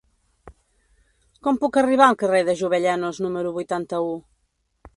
[1.47, 4.09] Com puc arribar al carrer de Jovellanos número vuitanta-u?